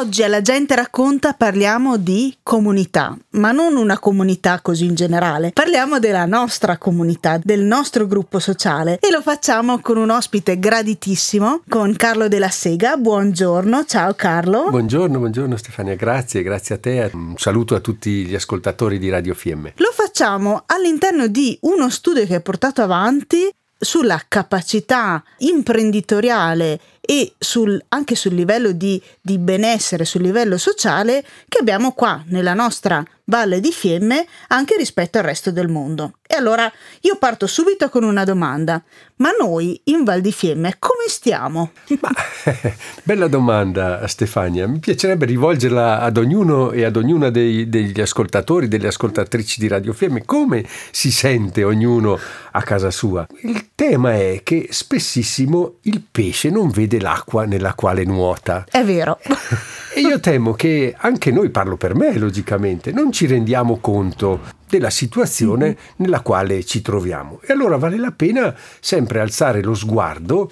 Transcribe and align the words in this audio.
Oggi 0.00 0.22
alla 0.22 0.40
gente 0.40 0.74
racconta 0.74 1.34
parliamo 1.34 1.98
di 1.98 2.34
comunità, 2.42 3.14
ma 3.32 3.52
non 3.52 3.76
una 3.76 3.98
comunità 3.98 4.60
così 4.62 4.86
in 4.86 4.94
generale. 4.94 5.50
Parliamo 5.52 5.98
della 5.98 6.24
nostra 6.24 6.78
comunità, 6.78 7.38
del 7.42 7.60
nostro 7.60 8.06
gruppo 8.06 8.38
sociale 8.38 8.96
e 8.98 9.10
lo 9.10 9.20
facciamo 9.20 9.80
con 9.80 9.98
un 9.98 10.08
ospite 10.08 10.58
graditissimo, 10.58 11.64
con 11.68 11.94
Carlo 11.96 12.28
della 12.28 12.48
Sega. 12.48 12.96
Buongiorno, 12.96 13.84
ciao 13.84 14.14
Carlo. 14.14 14.70
Buongiorno, 14.70 15.18
buongiorno 15.18 15.54
Stefania, 15.58 15.96
grazie, 15.96 16.42
grazie 16.42 16.76
a 16.76 16.78
te. 16.78 17.10
Un 17.12 17.34
saluto 17.36 17.74
a 17.74 17.80
tutti 17.80 18.24
gli 18.24 18.34
ascoltatori 18.34 18.98
di 18.98 19.10
Radio 19.10 19.34
Fiemme. 19.34 19.74
Lo 19.76 19.90
facciamo 19.92 20.62
all'interno 20.64 21.26
di 21.26 21.58
uno 21.60 21.90
studio 21.90 22.24
che 22.24 22.36
hai 22.36 22.40
portato 22.40 22.80
avanti 22.80 23.52
sulla 23.82 24.22
capacità 24.28 25.22
imprenditoriale 25.38 26.78
e 27.10 27.32
sul, 27.40 27.76
anche 27.88 28.14
sul 28.14 28.34
livello 28.34 28.70
di, 28.70 29.02
di 29.20 29.36
benessere, 29.36 30.04
sul 30.04 30.22
livello 30.22 30.56
sociale 30.56 31.24
che 31.48 31.58
abbiamo 31.58 31.90
qua 31.90 32.22
nella 32.26 32.54
nostra 32.54 33.04
Valle 33.30 33.60
di 33.60 33.70
Fiemme 33.70 34.26
anche 34.48 34.76
rispetto 34.76 35.16
al 35.16 35.24
resto 35.24 35.50
del 35.50 35.68
mondo. 35.68 36.14
E 36.26 36.36
allora 36.36 36.70
io 37.00 37.16
parto 37.16 37.46
subito 37.46 37.88
con 37.88 38.02
una 38.04 38.24
domanda. 38.24 38.82
Ma 39.16 39.30
noi 39.38 39.80
in 39.84 40.04
Val 40.04 40.20
di 40.20 40.32
Fiemme 40.32 40.76
come 40.78 41.04
stiamo? 41.08 41.72
Ma, 42.00 42.10
bella 43.02 43.28
domanda 43.28 44.06
Stefania, 44.06 44.66
mi 44.66 44.78
piacerebbe 44.78 45.26
rivolgerla 45.26 46.00
ad 46.00 46.16
ognuno 46.16 46.70
e 46.72 46.84
ad 46.84 46.96
ognuna 46.96 47.30
dei, 47.30 47.68
degli 47.68 48.00
ascoltatori, 48.00 48.68
delle 48.68 48.88
ascoltatrici 48.88 49.60
di 49.60 49.68
Radio 49.68 49.92
Fiemme, 49.92 50.24
come 50.24 50.64
si 50.90 51.10
sente 51.10 51.64
ognuno 51.64 52.18
a 52.52 52.62
casa 52.62 52.90
sua. 52.90 53.26
Il 53.42 53.70
tema 53.74 54.14
è 54.14 54.40
che 54.42 54.68
spessissimo 54.70 55.76
il 55.82 56.02
pesce 56.10 56.50
non 56.50 56.70
vede 56.70 57.00
l'acqua 57.00 57.44
nella 57.44 57.74
quale 57.74 58.04
nuota. 58.04 58.64
È 58.70 58.82
vero. 58.84 59.18
E 59.92 60.02
io 60.02 60.20
temo 60.20 60.52
che 60.52 60.94
anche 60.96 61.32
noi, 61.32 61.50
parlo 61.50 61.76
per 61.76 61.96
me 61.96 62.16
logicamente, 62.16 62.92
non 62.92 63.10
ci 63.10 63.19
rendiamo 63.26 63.78
conto 63.78 64.40
della 64.68 64.90
situazione 64.90 65.76
nella 65.96 66.20
quale 66.20 66.64
ci 66.64 66.80
troviamo. 66.80 67.40
E 67.42 67.52
allora 67.52 67.76
vale 67.76 67.96
la 67.96 68.12
pena 68.12 68.54
sempre 68.80 69.20
alzare 69.20 69.62
lo 69.62 69.74
sguardo, 69.74 70.50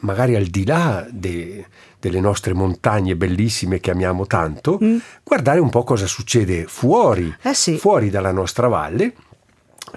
magari 0.00 0.34
al 0.34 0.46
di 0.46 0.64
là 0.64 1.06
de, 1.10 1.64
delle 1.98 2.20
nostre 2.20 2.52
montagne 2.52 3.16
bellissime 3.16 3.80
che 3.80 3.90
amiamo 3.90 4.26
tanto, 4.26 4.78
mm. 4.82 4.96
guardare 5.22 5.60
un 5.60 5.70
po' 5.70 5.84
cosa 5.84 6.06
succede 6.06 6.66
fuori, 6.66 7.34
eh 7.42 7.54
sì. 7.54 7.78
fuori 7.78 8.10
dalla 8.10 8.32
nostra 8.32 8.68
valle 8.68 9.14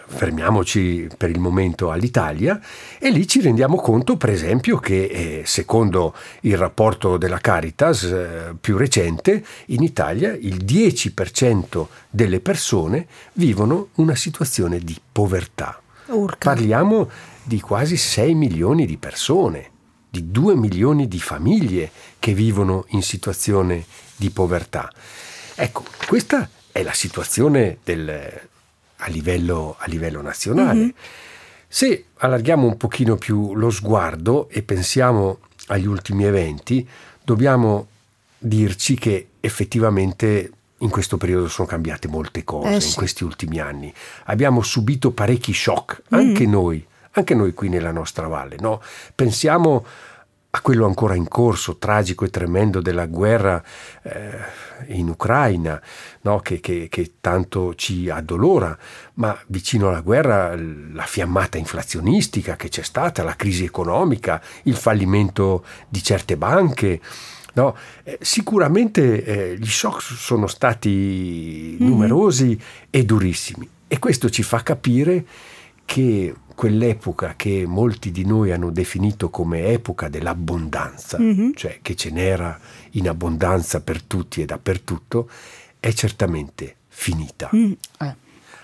fermiamoci 0.05 1.07
per 1.17 1.29
il 1.29 1.39
momento 1.39 1.91
all'Italia 1.91 2.59
e 2.99 3.09
lì 3.09 3.27
ci 3.27 3.41
rendiamo 3.41 3.77
conto 3.77 4.17
per 4.17 4.29
esempio 4.29 4.77
che 4.77 5.05
eh, 5.05 5.43
secondo 5.45 6.13
il 6.41 6.57
rapporto 6.57 7.17
della 7.17 7.39
Caritas 7.39 8.03
eh, 8.03 8.55
più 8.59 8.77
recente 8.77 9.43
in 9.67 9.83
Italia 9.83 10.33
il 10.33 10.63
10% 10.63 11.87
delle 12.09 12.39
persone 12.39 13.07
vivono 13.33 13.89
una 13.95 14.15
situazione 14.15 14.79
di 14.79 14.95
povertà. 15.11 15.81
Urca. 16.07 16.53
Parliamo 16.53 17.09
di 17.43 17.59
quasi 17.59 17.97
6 17.97 18.33
milioni 18.33 18.85
di 18.85 18.97
persone, 18.97 19.69
di 20.09 20.31
2 20.31 20.55
milioni 20.55 21.07
di 21.07 21.19
famiglie 21.19 21.91
che 22.19 22.33
vivono 22.33 22.85
in 22.89 23.03
situazione 23.03 23.85
di 24.15 24.29
povertà. 24.29 24.91
Ecco, 25.55 25.83
questa 26.07 26.49
è 26.71 26.83
la 26.83 26.93
situazione 26.93 27.77
del, 27.83 28.48
a 28.99 29.07
livello, 29.07 29.75
a 29.77 29.85
livello 29.87 30.21
nazionale. 30.21 30.79
Mm-hmm. 30.79 30.89
Se 31.67 32.05
allarghiamo 32.17 32.65
un 32.65 32.77
pochino 32.77 33.15
più 33.15 33.53
lo 33.53 33.69
sguardo 33.69 34.49
e 34.49 34.63
pensiamo 34.63 35.39
agli 35.67 35.85
ultimi 35.85 36.23
eventi, 36.23 36.87
dobbiamo 37.23 37.87
dirci 38.37 38.95
che 38.95 39.27
effettivamente 39.39 40.51
in 40.77 40.89
questo 40.89 41.17
periodo 41.17 41.47
sono 41.47 41.67
cambiate 41.67 42.07
molte 42.07 42.43
cose, 42.43 42.75
eh 42.75 42.79
sì. 42.81 42.89
in 42.89 42.93
questi 42.95 43.23
ultimi 43.23 43.59
anni. 43.59 43.93
Abbiamo 44.25 44.61
subito 44.61 45.11
parecchi 45.11 45.53
shock, 45.53 46.03
anche 46.09 46.47
mm. 46.47 46.49
noi, 46.49 46.85
anche 47.11 47.35
noi 47.35 47.53
qui 47.53 47.69
nella 47.69 47.91
nostra 47.91 48.27
valle. 48.27 48.55
No? 48.59 48.81
Pensiamo 49.13 49.85
a 50.51 50.61
quello 50.61 50.87
ancora 50.87 51.13
in 51.13 51.27
corso, 51.27 51.77
tragico 51.77 52.25
e 52.25 52.29
tremendo 52.29 52.81
della 52.81 53.05
guerra 53.05 53.63
eh, 54.01 54.31
in 54.87 55.09
Ucraina, 55.09 55.79
no? 56.21 56.39
che, 56.39 56.59
che, 56.59 56.87
che, 56.89 57.13
tanto 57.21 57.75
ci 57.75 58.09
addolora, 58.09 58.75
ma 59.15 59.37
vicino 59.47 59.89
alla 59.89 60.01
guerra 60.01 60.55
la 60.55 61.03
fiammata 61.03 61.59
inflazionistica 61.59 62.55
che 62.55 62.69
c'è 62.69 62.81
stata, 62.81 63.21
la 63.21 63.35
crisi 63.35 63.63
economica, 63.63 64.41
il 64.63 64.75
fallimento 64.75 65.63
di 65.87 66.01
certe 66.01 66.35
banche. 66.35 66.99
No? 67.53 67.75
Eh, 68.03 68.17
sicuramente 68.21 69.23
eh, 69.23 69.57
gli 69.57 69.69
shock 69.69 70.01
sono 70.01 70.47
stati 70.47 71.77
mm-hmm. 71.79 71.89
numerosi 71.89 72.45
mm-hmm. 72.45 72.87
e 72.89 73.05
durissimi 73.05 73.69
e 73.87 73.97
questo 73.97 74.29
ci 74.29 74.43
fa 74.43 74.61
capire 74.61 75.25
che 75.83 76.33
quell'epoca 76.59 77.35
che 77.37 77.63
molti 77.65 78.11
di 78.11 78.25
noi 78.25 78.51
hanno 78.51 78.69
definito 78.69 79.29
come 79.29 79.67
epoca 79.67 80.09
dell'abbondanza, 80.09 81.17
mm-hmm. 81.17 81.51
cioè 81.53 81.79
che 81.81 81.95
ce 81.95 82.09
n'era 82.09 82.59
in 82.91 83.07
abbondanza 83.07 83.79
per 83.79 84.03
tutti 84.03 84.41
e 84.41 84.45
dappertutto, 84.45 85.29
è 85.79 85.93
certamente 85.93 86.75
finita. 86.89 87.49
Mm. 87.55 87.71
Eh. 88.01 88.15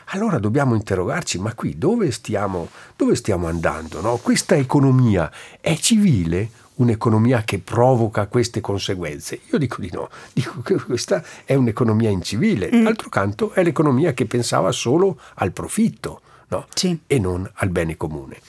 Allora 0.08 0.40
dobbiamo 0.40 0.76
interrogarci, 0.76 1.40
ma 1.40 1.54
qui 1.54 1.78
dove 1.78 2.12
stiamo, 2.12 2.68
dove 2.98 3.16
stiamo 3.16 3.48
andando? 3.48 4.02
No? 4.02 4.18
Questa 4.18 4.58
economia 4.58 5.32
è 5.62 5.78
civile? 5.78 6.50
Un'economia 6.76 7.44
che 7.44 7.60
provoca 7.60 8.28
queste 8.28 8.60
conseguenze? 8.60 9.40
Io 9.50 9.58
dico 9.58 9.80
di 9.80 9.90
no, 9.94 10.10
dico 10.34 10.60
che 10.60 10.76
questa 10.76 11.24
è 11.46 11.54
un'economia 11.54 12.10
incivile. 12.10 12.70
Mm. 12.76 12.84
D'altro 12.84 13.08
canto 13.08 13.54
è 13.54 13.64
l'economia 13.64 14.12
che 14.12 14.26
pensava 14.26 14.74
solo 14.74 15.18
al 15.36 15.54
profitto 15.54 16.20
no? 16.48 16.68
sì. 16.74 16.98
e 17.08 17.20
non 17.20 17.50
al 17.56 17.70
bene 17.70 17.98
comune. 17.98 18.40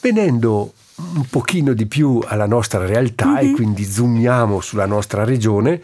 Venendo 0.00 0.72
un 0.96 1.26
pochino 1.28 1.72
di 1.72 1.86
più 1.86 2.22
alla 2.24 2.46
nostra 2.46 2.86
realtà 2.86 3.32
mm-hmm. 3.32 3.52
e 3.52 3.54
quindi 3.54 3.84
zoomiamo 3.84 4.60
sulla 4.60 4.86
nostra 4.86 5.24
regione, 5.24 5.82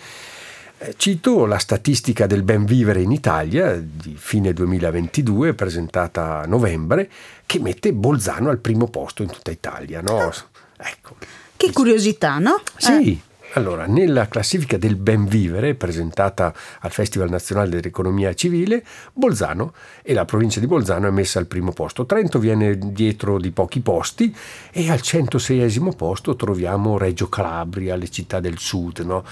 eh, 0.79 0.95
cito 0.97 1.45
la 1.45 1.59
statistica 1.59 2.27
del 2.27 2.43
ben 2.43 2.65
vivere 2.65 3.03
in 3.03 3.13
Italia 3.13 3.77
di 3.77 4.15
fine 4.17 4.53
2022, 4.53 5.55
presentata 5.55 6.41
a 6.41 6.47
novembre, 6.47 7.11
che 7.47 7.59
mette 7.59 7.93
Bolzano 7.93 8.51
al 8.51 8.59
primo 8.59 8.89
posto 8.89 9.23
in 9.23 9.31
tutta 9.31 9.51
Italia. 9.51 10.01
No? 10.01 10.19
Ah. 10.21 10.33
Ecco. 10.79 11.17
Che 11.57 11.73
curiosità, 11.73 12.39
no? 12.39 12.61
Sì, 12.77 13.13
eh. 13.13 13.32
Allora, 13.55 13.85
nella 13.87 14.29
classifica 14.29 14.79
del 14.79 14.97
ben 14.97 15.27
vivere 15.27 15.75
presentata 15.75 16.55
al 16.81 16.91
Festival 16.91 17.29
Nazionale 17.29 17.69
dell'Economia 17.69 18.33
Civile, 18.33 18.83
Bolzano 19.13 19.75
e 20.03 20.15
la 20.15 20.25
provincia 20.25 20.59
di 20.59 20.67
Bolzano 20.67 21.07
è 21.07 21.11
messa 21.11 21.39
al 21.39 21.47
primo 21.47 21.73
posto. 21.73 22.07
Trento 22.07 22.39
viene 22.39 22.79
dietro 22.79 23.39
di 23.39 23.51
pochi 23.51 23.81
posti 23.81 24.35
e 24.71 24.91
al 24.91 25.03
106 25.03 25.81
posto 25.95 26.35
troviamo 26.35 26.97
Reggio 26.97 27.29
Calabria, 27.29 27.95
le 27.95 28.09
città 28.09 28.41
del 28.41 28.59
sud. 28.59 29.01
No? 29.01 29.23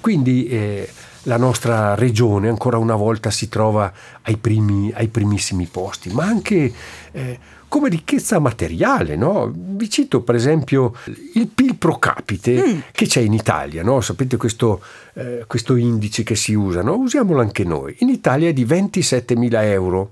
Quindi 0.00 0.46
eh, 0.46 0.88
la 1.24 1.36
nostra 1.36 1.94
regione 1.94 2.48
ancora 2.48 2.78
una 2.78 2.96
volta 2.96 3.30
si 3.30 3.50
trova 3.50 3.92
ai, 4.22 4.38
primi, 4.38 4.90
ai 4.94 5.08
primissimi 5.08 5.66
posti, 5.66 6.10
ma 6.10 6.24
anche... 6.24 6.72
Eh, 7.12 7.38
come 7.68 7.88
ricchezza 7.88 8.38
materiale. 8.38 9.16
No? 9.16 9.52
Vi 9.54 9.88
cito 9.90 10.22
per 10.22 10.34
esempio 10.34 10.94
il 11.34 11.48
PIL 11.48 11.76
pro 11.76 11.98
capite 11.98 12.66
mm. 12.66 12.78
che 12.92 13.06
c'è 13.06 13.20
in 13.20 13.32
Italia. 13.32 13.82
No? 13.82 14.00
Sapete 14.00 14.36
questo, 14.36 14.82
eh, 15.14 15.44
questo 15.46 15.76
indice 15.76 16.22
che 16.22 16.36
si 16.36 16.54
usa? 16.54 16.82
No? 16.82 16.96
Usiamolo 16.96 17.40
anche 17.40 17.64
noi. 17.64 17.96
In 18.00 18.08
Italia 18.08 18.48
è 18.48 18.52
di 18.52 18.64
27.000 18.64 19.62
euro 19.64 20.10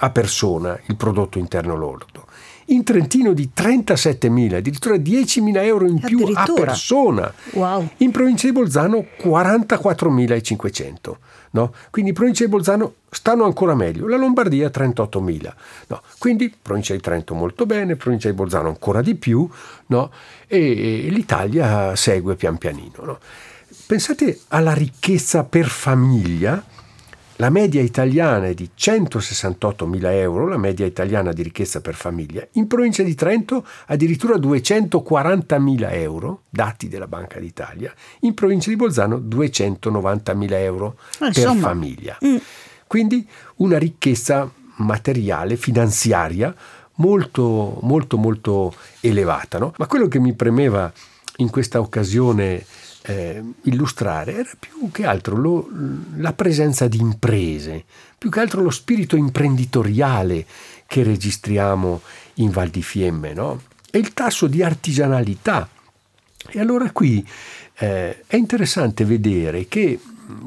a 0.00 0.10
persona 0.10 0.78
il 0.86 0.96
prodotto 0.96 1.38
interno 1.38 1.76
lordo. 1.76 2.26
In 2.70 2.84
Trentino 2.84 3.32
di 3.32 3.50
37.000, 3.56 4.56
addirittura 4.56 4.96
10.000 4.96 5.56
euro 5.64 5.86
in 5.86 5.98
più 6.00 6.30
a 6.34 6.44
persona. 6.54 7.32
Wow. 7.52 7.88
In 7.98 8.10
provincia 8.10 8.46
di 8.46 8.52
Bolzano 8.52 9.06
44.500. 9.18 11.16
No? 11.50 11.72
Quindi 11.90 12.12
provincia 12.12 12.44
di 12.44 12.50
Bolzano 12.50 12.94
stanno 13.10 13.44
ancora 13.44 13.74
meglio, 13.74 14.06
la 14.06 14.16
Lombardia 14.16 14.68
38.000. 14.68 15.52
No? 15.88 16.02
Quindi 16.18 16.54
provincia 16.60 16.94
di 16.94 17.00
Trento 17.00 17.34
molto 17.34 17.66
bene, 17.66 17.96
provincia 17.96 18.28
di 18.28 18.34
Bolzano 18.34 18.68
ancora 18.68 19.02
di 19.02 19.14
più 19.14 19.48
no? 19.86 20.10
e, 20.46 21.06
e, 21.06 21.08
l'Italia 21.10 21.94
segue 21.96 22.36
pian 22.36 22.58
pianino. 22.58 23.18
Pensate 23.86 24.40
alla 24.48 24.72
ricchezza 24.74 25.44
per 25.44 25.66
famiglia 25.66 26.62
la 27.40 27.50
media 27.50 27.80
italiana 27.80 28.46
è 28.46 28.54
di 28.54 28.70
168.000 28.76 30.12
euro, 30.12 30.48
la 30.48 30.56
media 30.56 30.84
italiana 30.84 31.32
di 31.32 31.42
ricchezza 31.42 31.80
per 31.80 31.94
famiglia. 31.94 32.44
In 32.52 32.66
provincia 32.66 33.04
di 33.04 33.14
Trento 33.14 33.64
addirittura 33.86 34.36
240.000 34.36 35.92
euro, 35.92 36.42
dati 36.48 36.88
della 36.88 37.06
Banca 37.06 37.38
d'Italia. 37.38 37.94
In 38.20 38.34
provincia 38.34 38.70
di 38.70 38.76
Bolzano 38.76 39.18
290.000 39.18 40.52
euro 40.54 40.98
Insomma. 41.20 41.52
per 41.52 41.60
famiglia. 41.60 42.18
Mm. 42.24 42.36
Quindi 42.88 43.28
una 43.56 43.78
ricchezza 43.78 44.50
materiale, 44.78 45.56
finanziaria 45.56 46.52
molto, 46.94 47.78
molto, 47.82 48.16
molto 48.16 48.74
elevata. 48.98 49.58
No? 49.58 49.72
Ma 49.76 49.86
quello 49.86 50.08
che 50.08 50.18
mi 50.18 50.32
premeva 50.32 50.92
in 51.36 51.50
questa 51.50 51.78
occasione 51.78 52.64
eh, 53.08 53.42
illustrare 53.62 54.34
era 54.34 54.50
più 54.58 54.90
che 54.90 55.06
altro 55.06 55.34
lo, 55.36 55.68
la 56.16 56.34
presenza 56.34 56.88
di 56.88 56.98
imprese, 56.98 57.84
più 58.18 58.28
che 58.28 58.40
altro 58.40 58.60
lo 58.60 58.70
spirito 58.70 59.16
imprenditoriale 59.16 60.44
che 60.86 61.02
registriamo 61.02 62.02
in 62.34 62.50
Val 62.50 62.68
di 62.68 62.82
Fiemme 62.82 63.32
no? 63.32 63.62
e 63.90 63.98
il 63.98 64.12
tasso 64.12 64.46
di 64.46 64.62
artigianalità. 64.62 65.68
E 66.50 66.60
allora 66.60 66.90
qui 66.90 67.26
eh, 67.78 68.24
è 68.26 68.36
interessante 68.36 69.06
vedere 69.06 69.66
che 69.68 69.98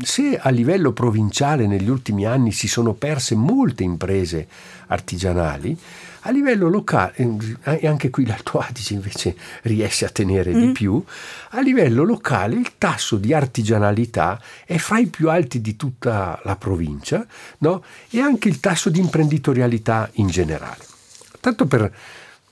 se 0.04 0.38
a 0.38 0.50
livello 0.50 0.92
provinciale 0.92 1.66
negli 1.66 1.90
ultimi 1.90 2.28
anni 2.28 2.52
si 2.52 2.68
sono 2.68 2.94
perse 2.94 3.34
molte 3.34 3.84
imprese 3.84 4.48
artigianali, 4.88 5.76
a 6.22 6.32
livello 6.32 6.70
locale, 6.70 7.14
e 7.16 7.88
anche 7.88 8.10
qui 8.10 8.26
l'Alto 8.26 8.60
Adige 8.60 8.94
invece 8.94 9.36
riesce 9.64 10.06
a 10.06 10.10
tenere 10.10 10.54
mm. 10.54 10.60
di 10.60 10.72
più, 10.72 11.04
a 11.52 11.62
livello 11.62 12.04
locale 12.04 12.56
il 12.56 12.74
tasso 12.78 13.18
di 13.18 13.34
artigianalità 13.34 14.40
è 14.66 14.78
fra 14.78 15.00
i 15.00 15.08
più 15.08 15.30
alti 15.30 15.62
di 15.62 15.76
tutta 15.76 16.40
la 16.44 16.56
provincia 16.56 17.26
no? 17.60 17.84
e 18.10 18.20
anche 18.20 18.50
il 18.50 18.60
tasso 18.60 18.90
di 18.90 19.00
imprenditorialità 19.00 20.10
in 20.14 20.28
generale. 20.28 20.84
Tanto 21.40 21.66
per 21.66 21.92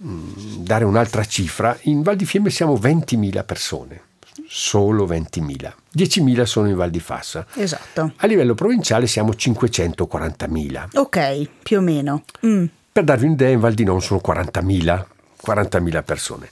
mm, 0.03 0.63
dare 0.63 0.83
un'altra 0.85 1.23
cifra, 1.25 1.77
in 1.83 2.01
Val 2.01 2.15
di 2.15 2.25
Fiemme 2.25 2.49
siamo 2.49 2.73
20.000 2.75 3.45
persone 3.45 4.01
solo 4.47 5.05
20.000. 5.05 5.73
10.000 5.95 6.43
sono 6.43 6.67
in 6.69 6.75
Val 6.75 6.89
di 6.89 6.99
Fassa. 6.99 7.45
Esatto. 7.53 8.13
A 8.15 8.25
livello 8.25 8.55
provinciale 8.55 9.05
siamo 9.05 9.31
540.000. 9.31 10.87
Ok, 10.93 11.49
più 11.61 11.77
o 11.77 11.81
meno. 11.81 12.23
Mm. 12.43 12.65
Per 12.99 13.07
darvi 13.07 13.27
un'idea, 13.27 13.47
in 13.47 13.61
Val 13.61 13.75
di 13.75 13.85
Non 13.85 14.01
sono 14.01 14.19
40.000, 14.21 15.05
40.000 15.47 16.03
persone. 16.03 16.49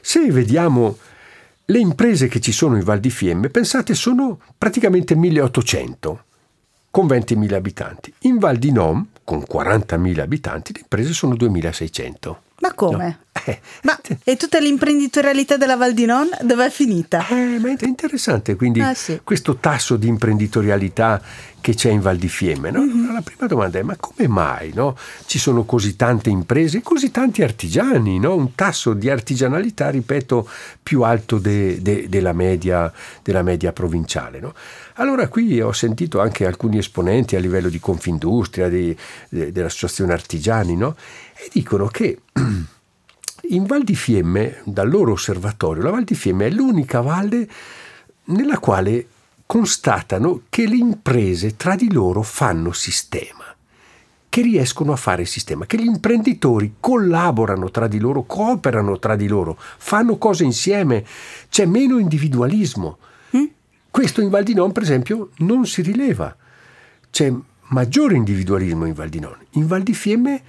Se 0.00 0.28
vediamo 0.32 0.98
le 1.66 1.78
imprese 1.78 2.26
che 2.26 2.40
ci 2.40 2.50
sono 2.50 2.74
in 2.74 2.82
Val 2.82 2.98
di 2.98 3.10
Fiemme, 3.10 3.48
pensate, 3.48 3.94
sono 3.94 4.40
praticamente 4.58 5.14
1.800 5.14 6.16
con 6.90 7.06
20.000 7.06 7.54
abitanti. 7.54 8.12
In 8.22 8.38
Val 8.38 8.56
di 8.56 8.72
Non, 8.72 9.08
con 9.22 9.44
40.000 9.48 10.18
abitanti, 10.18 10.72
le 10.72 10.80
imprese 10.80 11.12
sono 11.12 11.36
2.600. 11.36 12.34
Ma 12.64 12.72
come? 12.72 13.06
No. 13.06 13.22
Eh, 13.46 13.60
ma 13.82 13.98
e 14.22 14.36
tutta 14.36 14.58
l'imprenditorialità 14.58 15.58
della 15.58 15.76
Val 15.76 15.92
di 15.92 16.06
Non 16.06 16.30
dove 16.40 16.64
è 16.64 16.70
finita? 16.70 17.26
Eh, 17.28 17.58
ma 17.58 17.76
è 17.76 17.84
interessante 17.84 18.54
quindi 18.54 18.80
ah, 18.80 18.94
sì. 18.94 19.20
questo 19.22 19.56
tasso 19.56 19.96
di 19.96 20.06
imprenditorialità 20.06 21.20
che 21.64 21.74
c'è 21.74 21.90
in 21.90 22.00
Val 22.00 22.18
di 22.18 22.28
Fiemme. 22.28 22.70
No? 22.70 22.80
Mm-hmm. 22.80 23.12
La 23.12 23.22
prima 23.22 23.46
domanda 23.46 23.78
è: 23.78 23.82
ma 23.82 23.96
come 23.96 24.28
mai 24.28 24.72
no? 24.74 24.96
ci 25.24 25.38
sono 25.38 25.64
così 25.64 25.96
tante 25.96 26.28
imprese, 26.28 26.82
così 26.82 27.10
tanti 27.10 27.42
artigiani? 27.42 28.18
No? 28.18 28.34
Un 28.34 28.54
tasso 28.54 28.92
di 28.92 29.08
artigianalità, 29.08 29.88
ripeto, 29.88 30.46
più 30.82 31.02
alto 31.02 31.38
de, 31.38 31.80
de, 31.80 32.06
della, 32.10 32.34
media, 32.34 32.92
della, 33.22 33.42
media, 33.42 33.72
provinciale. 33.72 34.42
Allora, 34.96 35.28
qui 35.28 35.58
ho 35.58 35.72
sentito 35.72 36.20
anche 36.20 36.44
alcuni 36.44 36.76
esponenti 36.76 37.34
a 37.34 37.40
livello 37.40 37.70
di 37.70 37.80
Confindustria, 37.80 38.68
di, 38.68 38.94
de, 39.30 39.50
dell'Associazione 39.50 40.12
Artigiani, 40.12 40.76
e 41.44 41.50
dicono 41.52 41.86
che 41.88 42.20
in 43.48 43.66
Val 43.66 43.84
di 43.84 43.94
Fiemme, 43.94 44.62
dal 44.64 44.88
loro 44.88 45.12
osservatorio, 45.12 45.82
la 45.82 45.90
Val 45.90 46.04
di 46.04 46.14
Fiemme 46.14 46.46
è 46.46 46.50
l'unica 46.50 47.02
valle 47.02 47.46
nella 48.26 48.58
quale 48.58 49.08
constatano 49.44 50.42
che 50.48 50.66
le 50.66 50.76
imprese 50.76 51.56
tra 51.56 51.76
di 51.76 51.92
loro 51.92 52.22
fanno 52.22 52.72
sistema, 52.72 53.44
che 54.30 54.40
riescono 54.40 54.92
a 54.92 54.96
fare 54.96 55.26
sistema, 55.26 55.66
che 55.66 55.76
gli 55.76 55.84
imprenditori 55.84 56.76
collaborano 56.80 57.70
tra 57.70 57.88
di 57.88 57.98
loro, 57.98 58.22
cooperano 58.22 58.98
tra 58.98 59.14
di 59.14 59.28
loro, 59.28 59.58
fanno 59.58 60.16
cose 60.16 60.44
insieme, 60.44 61.04
c'è 61.50 61.66
meno 61.66 61.98
individualismo. 61.98 62.96
Mm? 63.36 63.44
Questo 63.90 64.22
in 64.22 64.30
Val 64.30 64.44
di 64.44 64.54
Non, 64.54 64.72
per 64.72 64.82
esempio, 64.82 65.28
non 65.38 65.66
si 65.66 65.82
rileva. 65.82 66.34
C'è 67.10 67.30
maggiore 67.68 68.16
individualismo 68.16 68.86
in 68.86 68.94
Val 68.94 69.10
di 69.10 69.20
Non. 69.20 69.36
In 69.50 69.66
Val 69.66 69.82
di 69.82 69.94
Fiemme 69.94 70.42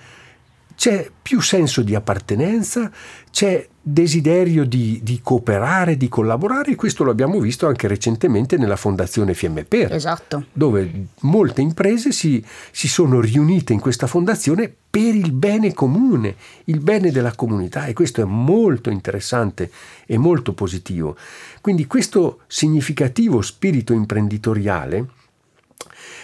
c'è 0.75 1.10
più 1.22 1.42
senso 1.42 1.81
di 1.81 1.95
appartenenza, 1.95 2.92
c'è 3.31 3.68
desiderio 3.81 4.66
di, 4.66 5.00
di, 5.04 5.19
cooperare, 5.22 5.95
di 5.95 6.10
collaborare 6.10 6.72
e 6.72 6.75
questo 6.75 7.04
lo 7.04 7.12
abbiamo 7.12 7.39
visto 7.39 7.68
anche 7.68 7.88
recentemente 7.88 8.57
nella 8.57 8.75
Fondazione 8.75 9.33
Per, 9.33 9.94
esatto. 9.94 10.45
dove 10.51 11.07
molte 11.22 11.62
imprese 11.62 12.12
si, 12.12 12.44
si, 12.72 12.88
sono 12.88 13.19
riunite 13.19 13.74
in 13.74 13.80
questa 13.80 14.07
fondazione 14.07 14.74
per 14.89 15.13
il 15.13 15.31
bene 15.31 15.74
comune, 15.74 16.36
il 16.66 16.80
bene 16.80 17.12
della 17.12 17.36
comunità 17.36 17.86
e 17.86 17.94
questo 17.94 18.22
è 18.22 18.25
molto 18.25 18.89
interessante 18.89 19.69
e 20.06 20.18
molto 20.18 20.54
positivo. 20.54 21.16
Quindi 21.62 21.86
questo 21.86 22.39
significativo 22.48 23.42
spirito 23.42 23.94
imprenditoriale 23.94 25.07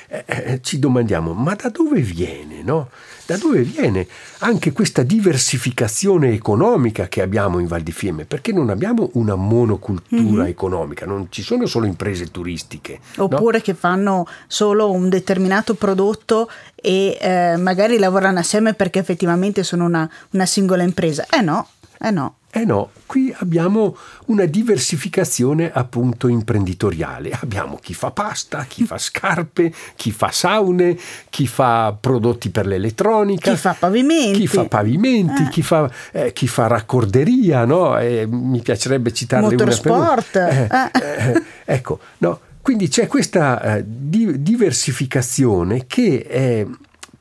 eh, 0.07 0.23
eh, 0.27 0.59
ci 0.61 0.77
domandiamo, 0.77 1.33
ma 1.33 1.55
da 1.55 1.69
dove 1.69 2.01
viene? 2.01 2.61
No? 2.63 2.89
Da 3.25 3.37
dove 3.37 3.61
viene 3.61 4.05
anche 4.39 4.73
questa 4.73 5.03
diversificazione 5.03 6.33
economica 6.33 7.07
che 7.07 7.21
abbiamo 7.21 7.59
in 7.59 7.67
Val 7.67 7.81
di 7.81 7.93
Fiemme? 7.93 8.25
Perché 8.25 8.51
non 8.51 8.69
abbiamo 8.69 9.09
una 9.13 9.35
monocultura 9.35 10.41
mm-hmm. 10.41 10.51
economica, 10.51 11.05
non 11.05 11.27
ci 11.29 11.41
sono 11.41 11.65
solo 11.65 11.85
imprese 11.85 12.29
turistiche. 12.29 12.99
Oppure 13.17 13.57
no? 13.57 13.63
che 13.63 13.73
fanno 13.73 14.27
solo 14.47 14.91
un 14.91 15.07
determinato 15.07 15.75
prodotto 15.75 16.49
e 16.75 17.17
eh, 17.21 17.55
magari 17.55 17.97
lavorano 17.97 18.39
assieme 18.39 18.73
perché 18.73 18.99
effettivamente 18.99 19.63
sono 19.63 19.85
una, 19.85 20.09
una 20.31 20.45
singola 20.45 20.83
impresa. 20.83 21.25
Eh 21.29 21.41
no, 21.41 21.69
eh 21.99 22.11
no. 22.11 22.35
Eh 22.53 22.65
no, 22.65 22.91
qui 23.05 23.33
abbiamo 23.37 23.95
una 24.25 24.43
diversificazione 24.43 25.71
appunto 25.71 26.27
imprenditoriale. 26.27 27.31
Abbiamo 27.31 27.79
chi 27.81 27.93
fa 27.93 28.11
pasta, 28.11 28.65
chi 28.65 28.83
fa 28.83 28.97
scarpe, 28.97 29.71
chi 29.95 30.11
fa 30.11 30.31
saune, 30.31 30.97
chi 31.29 31.47
fa 31.47 31.95
prodotti 31.97 32.49
per 32.49 32.67
l'elettronica, 32.67 33.51
chi 33.51 33.57
fa 33.57 33.73
pavimenti, 33.79 34.39
chi 34.39 34.47
fa, 34.47 34.65
pavimenti, 34.65 35.43
eh. 35.43 35.49
chi, 35.49 35.61
fa, 35.61 35.89
eh, 36.11 36.33
chi 36.33 36.47
fa 36.47 36.67
raccorderia, 36.67 37.63
no? 37.63 37.97
eh, 37.97 38.27
mi 38.27 38.59
piacerebbe 38.61 39.13
citarle 39.13 39.51
Motorsport. 39.51 40.35
una 40.35 40.47
per 40.47 40.67
una. 40.69 40.91
Eh, 40.91 41.33
eh, 41.33 41.43
ecco, 41.63 41.99
no? 42.17 42.39
Quindi 42.61 42.89
c'è 42.89 43.07
questa 43.07 43.81
di- 43.83 44.41
diversificazione 44.41 45.85
che 45.87 46.25
è 46.27 46.67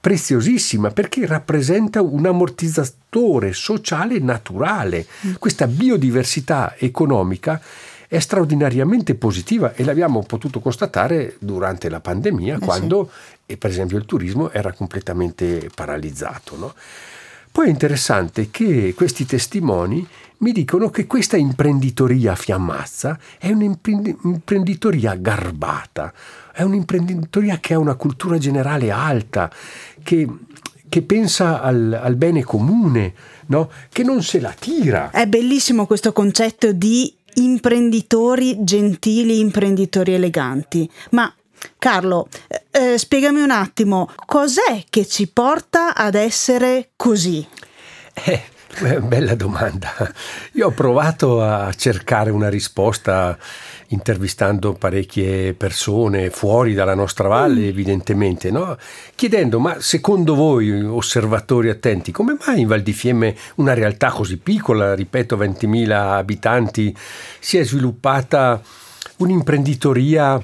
preziosissima 0.00 0.90
perché 0.90 1.26
rappresenta 1.26 2.02
un 2.02 2.26
ammortizzatore 3.10 3.52
sociale 3.52 4.18
naturale. 4.20 5.06
Mm. 5.26 5.34
Questa 5.38 5.66
biodiversità 5.66 6.74
economica 6.78 7.60
è 8.08 8.18
straordinariamente 8.18 9.14
positiva 9.14 9.74
e 9.74 9.84
l'abbiamo 9.84 10.22
potuto 10.22 10.60
constatare 10.60 11.36
durante 11.38 11.88
la 11.88 12.00
pandemia 12.00 12.56
eh 12.56 12.58
quando 12.58 13.10
sì. 13.46 13.56
per 13.56 13.70
esempio 13.70 13.98
il 13.98 14.04
turismo 14.04 14.50
era 14.50 14.72
completamente 14.72 15.70
paralizzato. 15.74 16.56
No? 16.56 16.74
Poi 17.52 17.66
è 17.66 17.70
interessante 17.70 18.48
che 18.50 18.94
questi 18.96 19.26
testimoni 19.26 20.06
mi 20.38 20.52
dicono 20.52 20.88
che 20.88 21.06
questa 21.06 21.36
imprenditoria 21.36 22.34
fiammazza 22.34 23.18
è 23.38 23.50
un'imprenditoria 23.50 25.14
garbata, 25.16 26.12
è 26.52 26.62
un'imprenditoria 26.62 27.58
che 27.58 27.74
ha 27.74 27.78
una 27.78 27.94
cultura 27.94 28.38
generale 28.38 28.90
alta, 28.90 29.52
che, 30.02 30.26
che 30.90 31.00
pensa 31.02 31.62
al, 31.62 31.98
al, 32.02 32.16
bene 32.16 32.42
comune, 32.42 33.14
no? 33.46 33.70
che 33.88 34.02
non 34.02 34.22
se 34.22 34.40
la 34.40 34.52
tira. 34.58 35.08
È 35.10 35.26
bellissimo 35.26 35.86
questo 35.86 36.12
concetto 36.12 36.72
di 36.72 37.14
imprenditori 37.34 38.62
gentili, 38.62 39.38
imprenditori 39.38 40.12
eleganti, 40.12 40.90
ma 41.12 41.32
Carlo, 41.78 42.28
eh, 42.48 42.92
eh 42.92 42.98
spiegami 42.98 43.40
un 43.40 43.50
attimo, 43.50 44.10
cos'è 44.26 44.84
che 44.90 45.06
ci 45.06 45.28
porta 45.28 45.94
ad 45.94 46.14
essere 46.14 46.90
così? 46.96 47.46
Eh, 48.12 48.42
bella 49.02 49.34
domanda. 49.34 49.90
Io 50.52 50.68
ho 50.68 50.70
provato 50.70 51.42
a 51.42 51.72
cercare 51.72 52.30
una 52.30 52.48
risposta 52.48 53.36
intervistando 53.88 54.72
parecchie 54.74 55.54
persone 55.54 56.30
fuori 56.30 56.74
dalla 56.74 56.94
nostra 56.94 57.28
valle, 57.28 57.62
mm. 57.62 57.68
evidentemente, 57.68 58.50
no? 58.50 58.76
chiedendo, 59.14 59.58
ma 59.58 59.80
secondo 59.80 60.34
voi, 60.34 60.70
osservatori 60.82 61.68
attenti, 61.68 62.12
come 62.12 62.36
mai 62.44 62.60
in 62.60 62.68
Val 62.68 62.82
di 62.82 62.92
Fiemme, 62.92 63.36
una 63.56 63.74
realtà 63.74 64.10
così 64.10 64.38
piccola, 64.38 64.94
ripeto, 64.94 65.36
20.000 65.36 65.90
abitanti, 65.90 66.96
si 67.38 67.58
è 67.58 67.64
sviluppata 67.64 68.60
un'imprenditoria 69.16 70.42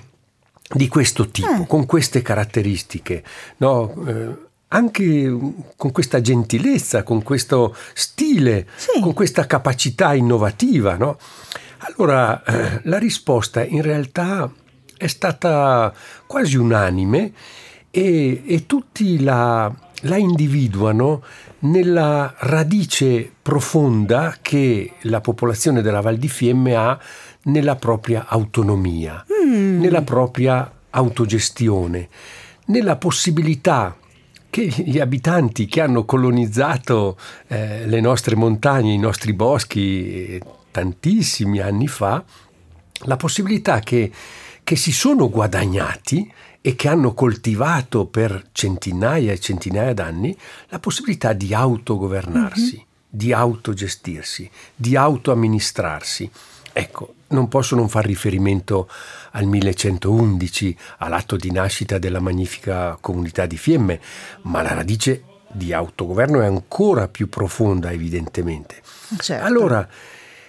di 0.68 0.88
questo 0.88 1.28
tipo, 1.28 1.62
eh. 1.62 1.66
con 1.66 1.86
queste 1.86 2.22
caratteristiche? 2.22 3.22
No? 3.58 3.94
Eh, 4.06 4.45
anche 4.68 5.38
con 5.76 5.92
questa 5.92 6.20
gentilezza, 6.20 7.02
con 7.02 7.22
questo 7.22 7.74
stile, 7.94 8.66
sì. 8.74 9.00
con 9.00 9.12
questa 9.12 9.46
capacità 9.46 10.14
innovativa, 10.14 10.96
no? 10.96 11.18
Allora, 11.78 12.42
eh, 12.42 12.80
la 12.84 12.98
risposta 12.98 13.64
in 13.64 13.82
realtà 13.82 14.50
è 14.96 15.06
stata 15.06 15.92
quasi 16.26 16.56
unanime 16.56 17.32
e, 17.90 18.42
e 18.46 18.66
tutti 18.66 19.22
la, 19.22 19.72
la 20.02 20.16
individuano 20.16 21.22
nella 21.60 22.34
radice 22.38 23.30
profonda 23.40 24.36
che 24.40 24.94
la 25.02 25.20
popolazione 25.20 25.82
della 25.82 26.00
Val 26.00 26.16
di 26.16 26.28
Fiemme 26.28 26.74
ha 26.74 26.98
nella 27.44 27.76
propria 27.76 28.26
autonomia, 28.26 29.24
mm. 29.30 29.80
nella 29.80 30.02
propria 30.02 30.70
autogestione, 30.90 32.08
nella 32.66 32.96
possibilità 32.96 33.96
che 34.56 34.84
gli 34.84 34.98
abitanti 34.98 35.66
che 35.66 35.82
hanno 35.82 36.06
colonizzato 36.06 37.18
eh, 37.48 37.86
le 37.86 38.00
nostre 38.00 38.36
montagne, 38.36 38.90
i 38.90 38.98
nostri 38.98 39.34
boschi 39.34 40.24
eh, 40.24 40.40
tantissimi 40.70 41.58
anni 41.58 41.86
fa, 41.88 42.24
la 43.00 43.16
possibilità 43.16 43.80
che, 43.80 44.10
che 44.64 44.76
si 44.76 44.92
sono 44.92 45.28
guadagnati 45.28 46.32
e 46.62 46.74
che 46.74 46.88
hanno 46.88 47.12
coltivato 47.12 48.06
per 48.06 48.48
centinaia 48.52 49.30
e 49.32 49.40
centinaia 49.40 49.92
d'anni 49.92 50.34
la 50.68 50.78
possibilità 50.78 51.34
di 51.34 51.52
autogovernarsi, 51.52 52.76
mm-hmm. 52.76 52.86
di 53.10 53.32
autogestirsi, 53.34 54.50
di 54.74 54.96
autoamministrarsi. 54.96 56.30
Ecco, 56.78 57.14
non 57.28 57.48
posso 57.48 57.74
non 57.74 57.88
far 57.88 58.04
riferimento 58.04 58.86
al 59.30 59.46
1111, 59.46 60.76
all'atto 60.98 61.36
di 61.36 61.50
nascita 61.50 61.96
della 61.96 62.20
magnifica 62.20 62.98
comunità 63.00 63.46
di 63.46 63.56
Fiemme, 63.56 63.98
ma 64.42 64.60
la 64.60 64.74
radice 64.74 65.22
di 65.50 65.72
autogoverno 65.72 66.42
è 66.42 66.44
ancora 66.44 67.08
più 67.08 67.30
profonda, 67.30 67.90
evidentemente. 67.92 68.82
Certo. 69.16 69.42
Allora, 69.42 69.88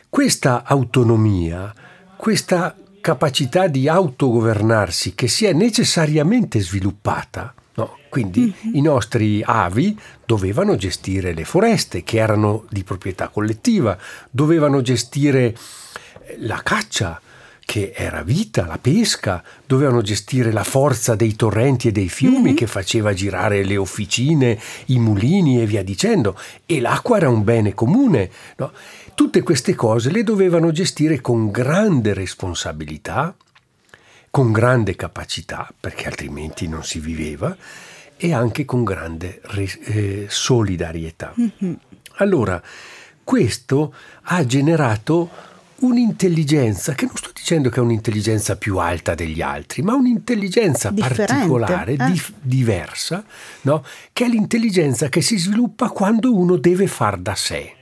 questa 0.10 0.64
autonomia, 0.66 1.74
questa 2.18 2.76
capacità 3.00 3.68
di 3.68 3.88
autogovernarsi 3.88 5.16
che 5.16 5.30
si 5.30 5.46
è 5.46 5.54
necessariamente 5.54 6.60
sviluppata. 6.60 7.54
No? 7.76 8.00
Quindi 8.10 8.54
mm-hmm. 8.54 8.76
i 8.76 8.82
nostri 8.82 9.42
avi 9.46 9.98
dovevano 10.26 10.76
gestire 10.76 11.34
le 11.34 11.46
foreste 11.46 12.04
che 12.04 12.18
erano 12.18 12.66
di 12.70 12.84
proprietà 12.84 13.30
collettiva, 13.30 13.98
dovevano 14.30 14.82
gestire 14.82 15.56
la 16.40 16.62
caccia 16.64 17.22
che 17.68 17.92
era 17.94 18.24
vita, 18.24 18.66
la 18.66 18.78
pesca, 18.78 19.44
dovevano 19.66 20.02
gestire 20.02 20.54
la 20.54 20.64
forza 20.64 21.16
dei 21.16 21.36
torrenti 21.36 21.90
e 21.90 21.92
dei 21.92 22.08
fiumi 22.08 22.40
mm-hmm. 22.40 22.56
che 22.56 22.66
faceva 22.66 23.14
girare 23.14 23.66
le 23.66 23.76
officine, 23.76 24.58
i 24.86 25.00
mulini 25.00 25.62
e 25.62 25.66
via 25.66 25.84
dicendo, 25.84 26.40
e 26.66 26.80
l'acqua 26.80 27.18
era 27.18 27.28
un 27.28 27.44
bene 27.44 27.74
comune. 27.74 28.32
No? 28.56 28.72
Tutte 29.14 29.44
queste 29.44 29.76
cose 29.76 30.12
le 30.12 30.24
dovevano 30.24 30.72
gestire 30.72 31.20
con 31.20 31.52
grande 31.52 32.14
responsabilità, 32.14 33.36
con 34.30 34.54
grande 34.54 34.96
capacità, 34.96 35.70
perché 35.78 36.06
altrimenti 36.08 36.70
non 36.70 36.86
si 36.86 37.00
viveva, 37.00 37.54
e 38.16 38.32
anche 38.32 38.64
con 38.64 38.86
grande 38.86 39.42
eh, 39.84 40.28
solidarietà. 40.30 41.34
Mm-hmm. 41.38 41.74
Allora, 42.20 42.64
questo 43.26 43.94
ha 44.22 44.46
generato 44.46 45.30
un'intelligenza, 45.80 46.94
che 46.94 47.06
non 47.06 47.16
sto 47.16 47.32
dicendo 47.34 47.70
che 47.70 47.80
è 47.80 47.84
un'intelligenza 47.84 48.56
più 48.56 48.78
alta 48.78 49.16
degli 49.16 49.42
altri, 49.42 49.82
ma 49.82 49.94
un'intelligenza 49.94 50.90
Differente, 50.90 51.26
particolare, 51.26 51.94
eh? 51.94 52.06
dif- 52.12 52.34
diversa, 52.42 53.24
no? 53.62 53.84
che 54.12 54.26
è 54.26 54.28
l'intelligenza 54.28 55.10
che 55.10 55.22
si 55.22 55.38
sviluppa 55.38 55.90
quando 55.90 56.36
uno 56.36 56.58
deve 56.58 56.88
far 56.88 57.18
da 57.18 57.36
sé 57.36 57.77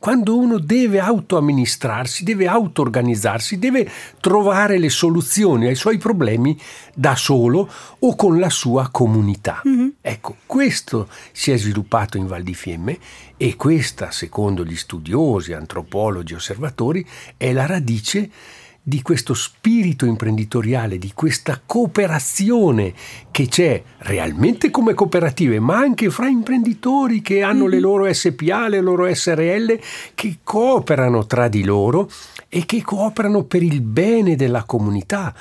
quando 0.00 0.38
uno 0.38 0.58
deve 0.58 0.98
autoamministrarsi, 0.98 2.24
deve 2.24 2.48
auto-organizzarsi, 2.48 3.58
deve 3.58 3.88
trovare 4.18 4.78
le 4.78 4.88
soluzioni 4.88 5.66
ai 5.66 5.74
suoi 5.74 5.98
problemi 5.98 6.58
da 6.94 7.14
solo 7.14 7.70
o 7.98 8.16
con 8.16 8.40
la 8.40 8.48
sua 8.48 8.88
comunità. 8.90 9.60
Mm-hmm. 9.68 9.88
Ecco, 10.00 10.36
questo 10.46 11.08
si 11.32 11.52
è 11.52 11.58
sviluppato 11.58 12.16
in 12.16 12.26
Val 12.26 12.42
di 12.42 12.54
Fiemme 12.54 12.98
e 13.36 13.56
questa, 13.56 14.10
secondo 14.10 14.64
gli 14.64 14.74
studiosi, 14.74 15.52
antropologi, 15.52 16.32
osservatori, 16.32 17.06
è 17.36 17.52
la 17.52 17.66
radice 17.66 18.30
di 18.82 19.02
questo 19.02 19.34
spirito 19.34 20.06
imprenditoriale, 20.06 20.98
di 20.98 21.12
questa 21.14 21.60
cooperazione 21.64 22.94
che 23.30 23.46
c'è 23.46 23.82
realmente 23.98 24.70
come 24.70 24.94
cooperative, 24.94 25.60
ma 25.60 25.76
anche 25.76 26.08
fra 26.08 26.28
imprenditori 26.28 27.20
che 27.20 27.42
hanno 27.42 27.64
mm-hmm. 27.64 27.70
le 27.70 27.80
loro 27.80 28.12
SPA, 28.12 28.68
le 28.68 28.80
loro 28.80 29.12
SRL, 29.12 29.78
che 30.14 30.38
cooperano 30.42 31.26
tra 31.26 31.48
di 31.48 31.62
loro 31.62 32.10
e 32.48 32.64
che 32.64 32.82
cooperano 32.82 33.44
per 33.44 33.62
il 33.62 33.82
bene 33.82 34.34
della 34.34 34.64
comunità 34.64 35.34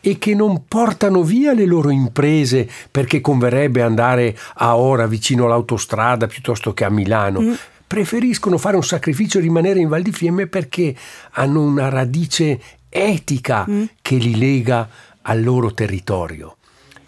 e 0.00 0.18
che 0.18 0.34
non 0.34 0.64
portano 0.66 1.22
via 1.22 1.52
le 1.52 1.66
loro 1.66 1.90
imprese 1.90 2.68
perché 2.90 3.20
converrebbe 3.20 3.82
andare 3.82 4.36
a 4.54 4.76
Ora 4.76 5.06
vicino 5.06 5.44
all'autostrada 5.44 6.26
piuttosto 6.26 6.72
che 6.72 6.84
a 6.84 6.90
Milano. 6.90 7.40
Mm 7.40 7.52
preferiscono 7.86 8.58
fare 8.58 8.74
un 8.74 8.82
sacrificio 8.82 9.38
e 9.38 9.42
rimanere 9.42 9.78
in 9.78 9.88
Val 9.88 10.02
di 10.02 10.10
Fiemme 10.10 10.48
perché 10.48 10.92
hanno 11.34 11.62
una 11.62 11.88
radice 11.88 12.60
etica 12.88 13.66
mm. 13.68 13.84
che 14.02 14.16
li 14.16 14.36
lega 14.36 14.88
al 15.22 15.42
loro 15.42 15.72
territorio. 15.72 16.56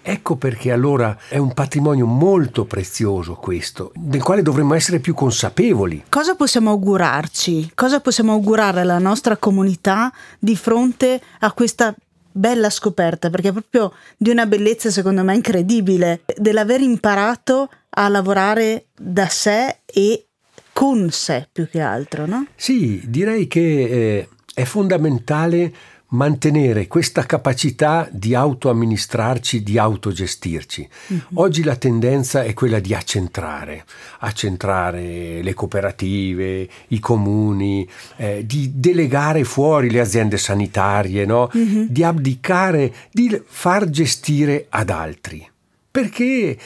Ecco 0.01 0.37
perché 0.37 0.73
allora 0.73 1.19
è 1.29 1.37
un 1.37 1.53
patrimonio 1.53 2.07
molto 2.07 2.65
prezioso 2.65 3.35
questo, 3.35 3.93
del 3.95 4.23
quale 4.23 4.41
dovremmo 4.41 4.73
essere 4.73 5.01
più 5.01 5.13
consapevoli. 5.13 6.05
Cosa 6.09 6.35
possiamo 6.35 6.71
augurarci? 6.71 7.73
Cosa 7.75 8.01
possiamo 8.01 8.33
augurare 8.33 8.81
alla 8.81 8.99
nostra 8.99 9.37
comunità 9.37 10.11
di 10.39 10.57
fronte 10.57 11.21
a 11.41 11.53
questa 11.53 11.95
bella 12.33 12.71
scoperta? 12.71 13.29
Perché 13.29 13.49
è 13.49 13.53
proprio 13.53 13.93
di 14.17 14.31
una 14.31 14.47
bellezza 14.47 14.91
secondo 14.91 15.23
me 15.25 15.35
incredibile, 15.35 16.23
dell'aver 16.39 16.81
imparato 16.81 17.69
a 17.91 18.09
lavorare 18.09 18.87
da 18.97 19.29
sé 19.29 19.81
e 19.85 20.29
con 20.73 21.11
sé 21.11 21.49
più 21.53 21.69
che 21.69 21.81
altro, 21.81 22.25
no? 22.25 22.47
Sì, 22.57 23.03
direi 23.05 23.47
che... 23.47 23.61
Eh, 23.61 24.29
è 24.59 24.65
fondamentale 24.65 25.73
mantenere 26.09 26.89
questa 26.89 27.25
capacità 27.25 28.09
di 28.11 28.35
autoamministrarci, 28.35 29.63
di 29.63 29.79
autogestirci. 29.79 30.89
Uh-huh. 31.07 31.21
Oggi 31.35 31.63
la 31.63 31.77
tendenza 31.77 32.43
è 32.43 32.55
quella 32.55 32.81
di 32.81 32.93
accentrare, 32.93 33.85
accentrare 34.19 35.43
le 35.43 35.55
cooperative, 35.55 36.69
i 36.89 36.99
comuni, 36.99 37.89
eh, 38.17 38.45
di 38.45 38.73
delegare 38.75 39.45
fuori 39.45 39.91
le 39.91 40.01
aziende 40.01 40.39
sanitarie, 40.39 41.25
no? 41.25 41.49
uh-huh. 41.53 41.87
di 41.89 42.03
abdicare, 42.03 42.93
di 43.13 43.41
far 43.47 43.89
gestire 43.91 44.67
ad 44.71 44.91
altri. 44.91 45.49
Perché 45.89 46.59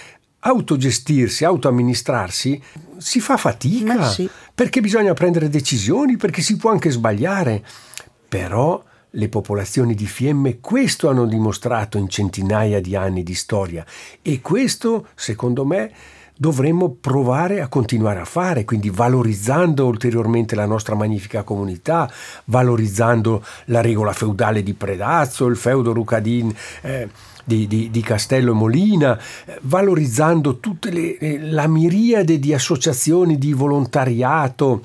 autogestirsi, 0.45 1.45
autoamministrarsi 1.45 2.61
si 2.97 3.21
fa 3.21 3.37
fatica, 3.37 4.09
sì. 4.09 4.29
perché 4.55 4.81
bisogna 4.81 5.13
prendere 5.13 5.49
decisioni, 5.49 6.17
perché 6.17 6.43
si 6.43 6.57
può 6.57 6.71
anche 6.71 6.91
sbagliare. 6.91 7.65
Però 8.29 8.83
le 9.11 9.29
popolazioni 9.29 9.95
di 9.95 10.07
Fiemme 10.07 10.59
questo 10.61 11.09
hanno 11.09 11.27
dimostrato 11.27 11.99
in 11.99 12.09
centinaia 12.09 12.81
di 12.81 12.97
anni 12.97 13.23
di 13.23 13.35
storia 13.35 13.85
e 14.23 14.41
questo, 14.41 15.09
secondo 15.15 15.65
me, 15.67 15.93
dovremmo 16.35 16.91
provare 16.91 17.61
a 17.61 17.69
continuare 17.69 18.21
a 18.21 18.25
fare, 18.25 18.65
quindi 18.65 18.91
valorizzando 18.91 19.87
ulteriormente 19.87 20.55
la 20.57 20.67
nostra 20.67 20.95
magnifica 20.95 21.43
comunità, 21.43 22.11
valorizzando 22.47 23.45
la 23.67 23.81
regola 23.81 24.13
feudale 24.13 24.63
di 24.63 24.73
Predazzo, 24.73 25.47
il 25.47 25.57
feudo 25.57 25.93
Rucadin. 25.93 26.53
Eh, 26.81 27.09
di, 27.45 27.67
di, 27.67 27.91
di 27.91 28.01
Castello 28.01 28.55
Molina, 28.55 29.19
valorizzando 29.63 30.59
tutta 30.59 30.91
la 30.93 31.67
miriade 31.67 32.39
di 32.39 32.53
associazioni 32.55 33.39
di 33.39 33.53
volontariato. 33.53 34.85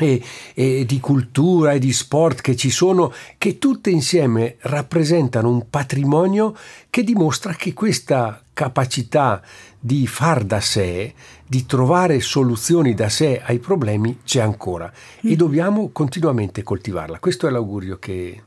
E, 0.00 0.22
e, 0.54 0.84
di 0.86 1.00
cultura 1.00 1.72
e 1.72 1.80
di 1.80 1.92
sport 1.92 2.40
che 2.40 2.54
ci 2.54 2.70
sono, 2.70 3.12
che 3.36 3.58
tutte 3.58 3.90
insieme 3.90 4.54
rappresentano 4.60 5.50
un 5.50 5.68
patrimonio 5.68 6.54
che 6.88 7.02
dimostra 7.02 7.52
che 7.54 7.72
questa 7.72 8.40
capacità 8.52 9.42
di 9.80 10.06
far 10.06 10.44
da 10.44 10.60
sé, 10.60 11.14
di 11.44 11.66
trovare 11.66 12.20
soluzioni 12.20 12.94
da 12.94 13.08
sé 13.08 13.40
ai 13.44 13.58
problemi 13.58 14.20
c'è 14.24 14.40
ancora 14.40 14.92
e 15.20 15.30
mm. 15.30 15.32
dobbiamo 15.32 15.90
continuamente 15.90 16.62
coltivarla. 16.62 17.18
Questo 17.18 17.46
è 17.46 17.50
l'augurio 17.50 17.98
che, 17.98 18.42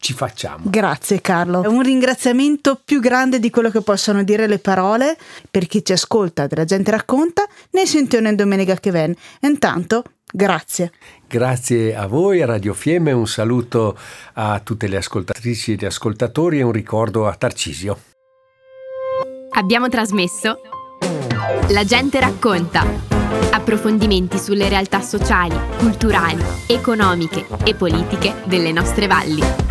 ci 0.00 0.14
facciamo. 0.14 0.64
Grazie 0.64 1.20
Carlo. 1.20 1.60
Un 1.66 1.82
ringraziamento 1.82 2.80
più 2.82 3.00
grande 3.00 3.38
di 3.38 3.50
quello 3.50 3.70
che 3.70 3.82
possono 3.82 4.22
dire 4.22 4.46
le 4.46 4.58
parole 4.58 5.16
per 5.50 5.66
chi 5.66 5.84
ci 5.84 5.92
ascolta, 5.92 6.46
della 6.46 6.64
gente 6.64 6.90
racconta, 6.90 7.46
ne 7.70 7.86
sentiamo 7.86 8.28
in 8.28 8.36
domenica 8.36 8.74
che 8.76 8.90
viene. 8.90 9.14
Intanto, 9.42 10.02
grazie. 10.32 10.92
Grazie 11.28 11.94
a 11.94 12.06
voi, 12.06 12.42
a 12.42 12.46
Radio 12.46 12.72
Fiemme, 12.72 13.12
un 13.12 13.26
saluto 13.26 13.96
a 14.34 14.58
tutte 14.60 14.88
le 14.88 14.96
ascoltatrici 14.96 15.72
e 15.72 15.76
gli 15.76 15.84
ascoltatori 15.84 16.58
e 16.58 16.62
un 16.62 16.72
ricordo 16.72 17.28
a 17.28 17.34
Tarcisio. 17.34 17.98
Abbiamo 19.52 19.88
trasmesso 19.88 20.60
La 21.68 21.84
gente 21.84 22.18
racconta. 22.20 22.84
Approfondimenti 23.52 24.38
sulle 24.38 24.68
realtà 24.68 25.00
sociali, 25.00 25.56
culturali, 25.78 26.42
economiche 26.66 27.46
e 27.64 27.74
politiche 27.74 28.34
delle 28.46 28.72
nostre 28.72 29.06
valli. 29.06 29.69